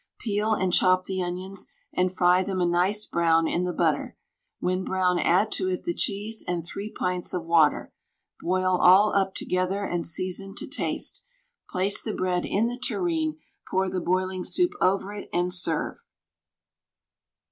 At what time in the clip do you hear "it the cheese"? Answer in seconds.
5.69-6.43